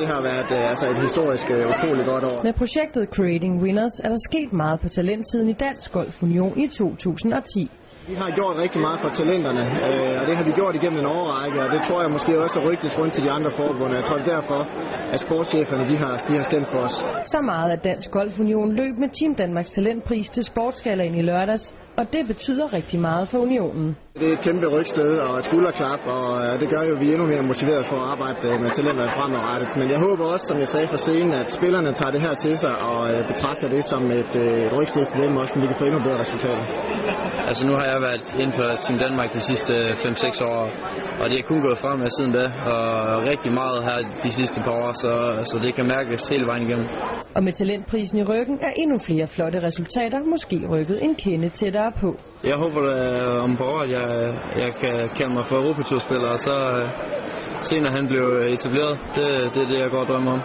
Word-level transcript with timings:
Det 0.00 0.08
har 0.08 0.22
været 0.22 0.50
øh, 0.56 0.68
altså 0.72 0.86
et 0.92 1.00
historisk 1.06 1.46
øh, 1.50 1.60
utroligt 1.72 2.08
godt 2.12 2.24
år. 2.24 2.42
Med 2.42 2.52
projektet 2.52 3.08
Creating 3.16 3.62
Winners 3.62 3.96
er 4.04 4.08
der 4.08 4.20
sket 4.30 4.52
meget 4.52 4.80
på 4.80 4.88
talentsiden 4.88 5.48
i 5.48 5.52
Dansk 5.52 5.92
Golf 5.92 6.22
Union 6.22 6.58
i 6.58 6.66
2010. 6.66 7.70
Vi 8.10 8.16
har 8.22 8.30
gjort 8.40 8.56
rigtig 8.64 8.80
meget 8.86 8.98
for 9.04 9.10
talenterne, 9.20 9.64
øh, 9.86 10.20
og 10.20 10.24
det 10.28 10.34
har 10.38 10.44
vi 10.48 10.52
gjort 10.60 10.74
igennem 10.74 10.98
en 11.02 11.08
årrække, 11.18 11.58
og 11.64 11.68
det 11.74 11.80
tror 11.86 12.00
jeg 12.04 12.10
måske 12.16 12.32
også 12.44 12.56
er 12.60 12.64
rygtes 12.70 12.98
rundt 12.98 13.12
til 13.14 13.22
de 13.26 13.30
andre 13.30 13.50
forbund. 13.50 13.90
Jeg 14.00 14.04
tror 14.04 14.16
det 14.16 14.26
er 14.28 14.34
derfor, 14.38 14.60
at 15.14 15.20
sportscheferne 15.26 15.84
de 15.90 15.96
har, 16.02 16.14
de 16.28 16.32
har 16.38 16.44
stemt 16.50 16.68
på 16.74 16.78
os. 16.86 16.96
Så 17.34 17.38
meget 17.52 17.70
at 17.76 17.84
Dansk 17.84 18.10
Golf 18.10 18.34
Union 18.44 18.70
løb 18.80 18.94
med 19.02 19.08
Team 19.18 19.32
Danmarks 19.34 19.70
Talentpris 19.70 20.28
til 20.36 20.44
Sportsgalaen 20.44 21.14
i 21.14 21.22
lørdags, 21.22 21.64
og 22.00 22.04
det 22.14 22.22
betyder 22.26 22.66
rigtig 22.78 23.00
meget 23.00 23.28
for 23.28 23.38
unionen. 23.38 23.96
Det 24.20 24.28
er 24.28 24.32
et 24.38 24.44
kæmpe 24.48 24.66
rygsted 24.76 25.10
og 25.26 25.32
et 25.38 25.44
skulderklap, 25.44 26.00
og 26.16 26.26
øh, 26.42 26.52
det 26.60 26.68
gør 26.72 26.82
jo, 26.88 26.94
at 26.96 27.00
vi 27.02 27.06
er 27.08 27.14
endnu 27.14 27.26
mere 27.32 27.42
motiveret 27.52 27.84
for 27.90 27.96
at 28.02 28.06
arbejde 28.14 28.38
øh, 28.50 28.56
med 28.64 28.70
talenterne 28.78 29.10
fremadrettet. 29.16 29.68
Men 29.80 29.86
jeg 29.94 30.00
håber 30.06 30.24
også, 30.34 30.44
som 30.50 30.58
jeg 30.62 30.68
sagde 30.74 30.86
fra 30.92 31.00
scenen, 31.06 31.32
at 31.42 31.48
spillerne 31.58 31.90
tager 31.98 32.12
det 32.16 32.20
her 32.26 32.34
til 32.44 32.54
sig 32.64 32.74
og 32.90 32.98
betragter 33.32 33.68
det 33.74 33.82
som 33.92 34.02
et, 34.20 34.32
et 34.66 34.72
rygsted 34.78 35.04
til 35.12 35.18
dem 35.22 35.32
også, 35.40 35.52
så 35.54 35.60
vi 35.62 35.66
kan 35.70 35.76
få 35.80 35.84
endnu 35.90 36.00
bedre 36.06 36.18
resultater. 36.24 36.64
Altså 37.50 37.62
nu 37.68 37.72
har 37.78 37.86
jeg 37.92 37.99
været 38.06 38.24
inden 38.40 38.54
for 38.58 38.66
Team 38.84 38.98
Danmark 39.04 39.28
de 39.36 39.42
sidste 39.50 39.74
5-6 39.74 40.44
år, 40.52 40.62
og 41.20 41.26
det 41.30 41.36
er 41.40 41.44
kun 41.50 41.60
gået 41.66 41.78
fremad 41.84 42.10
siden 42.16 42.32
da, 42.38 42.44
og 42.74 42.82
rigtig 43.32 43.52
meget 43.60 43.78
her 43.88 43.98
de 44.26 44.30
sidste 44.38 44.58
par 44.66 44.74
år, 44.82 44.92
så, 45.02 45.12
så 45.50 45.56
det 45.64 45.72
kan 45.76 45.86
mærkes 45.94 46.28
hele 46.32 46.46
vejen 46.50 46.62
igennem. 46.66 46.86
Og 47.36 47.42
med 47.46 47.52
talentprisen 47.52 48.18
i 48.18 48.24
ryggen 48.32 48.56
er 48.68 48.72
endnu 48.82 48.98
flere 49.08 49.26
flotte 49.34 49.58
resultater 49.68 50.18
måske 50.34 50.56
rykket 50.74 50.98
en 51.04 51.14
kende 51.14 51.48
tættere 51.48 51.92
på. 52.02 52.08
Jeg 52.50 52.56
håber 52.64 52.80
at 52.80 53.40
om 53.46 53.56
på 53.56 53.64
år, 53.64 53.80
at 53.86 53.90
jeg, 53.96 54.06
jeg 54.62 54.70
kan 54.82 54.96
kalde 55.18 55.32
mig 55.38 55.44
for 55.46 55.56
Europaturspiller, 55.62 56.28
og 56.36 56.38
så 56.48 56.56
senere 57.70 57.92
han 57.98 58.06
blev 58.12 58.24
etableret. 58.54 58.94
Det, 59.16 59.26
det 59.54 59.60
er 59.64 59.68
det, 59.72 59.78
jeg 59.84 59.90
går 59.90 60.00
og 60.04 60.08
drømmer 60.10 60.32
om. 60.32 60.42